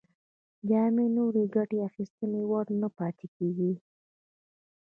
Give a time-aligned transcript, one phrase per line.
[0.69, 3.73] جامې نور د ګټې اخیستنې وړ نه پاتې کیږي.